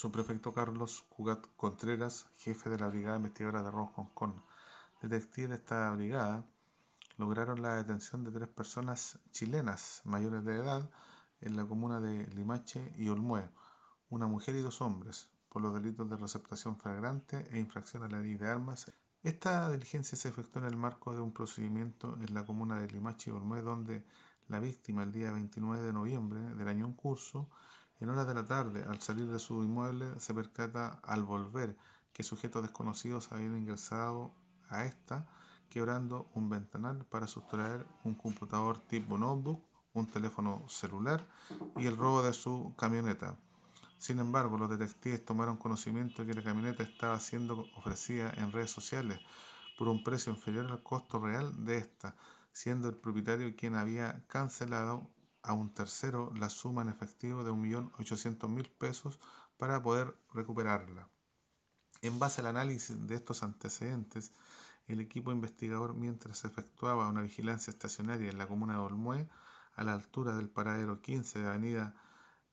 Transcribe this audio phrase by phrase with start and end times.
[0.00, 4.32] subprefecto Carlos Cugat Contreras, jefe de la Brigada Investigadora de Rojo Hong Kong.
[5.02, 6.42] Detectives de esta brigada
[7.18, 10.88] lograron la detención de tres personas chilenas mayores de edad
[11.42, 13.46] en la comuna de Limache y Olmué,
[14.08, 18.20] una mujer y dos hombres, por los delitos de receptación flagrante e infracción a la
[18.20, 18.90] ley de armas.
[19.22, 23.28] Esta diligencia se efectuó en el marco de un procedimiento en la comuna de Limache
[23.28, 24.02] y Olmué, donde
[24.48, 27.50] la víctima el día 29 de noviembre del año en curso,
[28.00, 31.76] en horas de la tarde, al salir de su inmueble, se percata al volver
[32.12, 34.34] que sujetos desconocidos habían ingresado
[34.68, 35.26] a esta,
[35.68, 41.26] quebrando un ventanal para sustraer un computador tipo notebook, un teléfono celular
[41.76, 43.36] y el robo de su camioneta.
[43.98, 48.70] Sin embargo, los detectives tomaron conocimiento de que la camioneta estaba siendo ofrecida en redes
[48.70, 49.20] sociales
[49.76, 52.14] por un precio inferior al costo real de esta,
[52.52, 55.10] siendo el propietario quien había cancelado
[55.42, 59.18] a un tercero la suma en efectivo de 1.800.000 pesos
[59.56, 61.08] para poder recuperarla.
[62.02, 64.32] En base al análisis de estos antecedentes,
[64.86, 69.28] el equipo investigador, mientras efectuaba una vigilancia estacionaria en la comuna de Olmué,
[69.74, 71.94] a la altura del paradero 15 de Avenida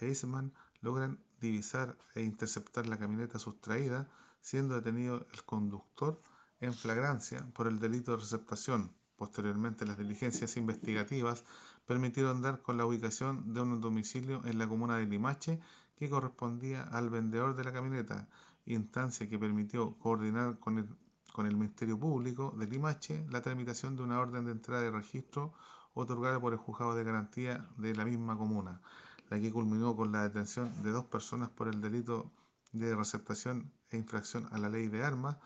[0.00, 4.08] Eisman, logran divisar e interceptar la camioneta sustraída,
[4.40, 6.20] siendo detenido el conductor
[6.60, 11.44] en flagrancia por el delito de receptación, Posteriormente, las diligencias investigativas
[11.86, 15.58] permitieron dar con la ubicación de un domicilio en la comuna de Limache
[15.96, 18.28] que correspondía al vendedor de la camioneta,
[18.64, 20.88] instancia que permitió coordinar con el,
[21.32, 25.52] con el Ministerio Público de Limache la tramitación de una orden de entrada de registro
[25.94, 28.80] otorgada por el juzgado de garantía de la misma comuna,
[29.30, 32.30] la que culminó con la detención de dos personas por el delito
[32.70, 35.38] de receptación e infracción a la ley de armas,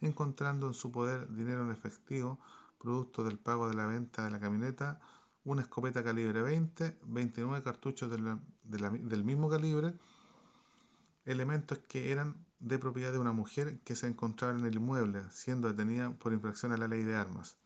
[0.00, 2.40] encontrando en su poder dinero en efectivo,
[2.80, 4.98] producto del pago de la venta de la camioneta,
[5.44, 9.94] una escopeta calibre 20, 29 cartuchos del mismo calibre,
[11.24, 15.68] elementos que eran de propiedad de una mujer que se encontraba en el inmueble, siendo
[15.68, 17.60] detenida por infracción a la ley de armas.